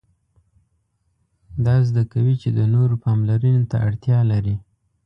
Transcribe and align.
دا 1.65 1.75
زده 1.87 2.03
کوي 2.11 2.35
چې 2.41 2.49
د 2.57 2.59
نورو 2.73 2.95
پاملرنې 3.05 3.63
ته 3.71 3.77
اړتیا 3.87 4.19
لري. 4.31 4.55